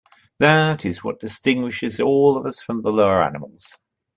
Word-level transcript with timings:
That 0.39 0.83
is 0.83 1.03
what 1.03 1.19
distinguishes 1.19 1.99
all 1.99 2.35
of 2.35 2.47
us 2.47 2.59
from 2.59 2.81
the 2.81 2.91
lower 2.91 3.21
animals. 3.21 3.77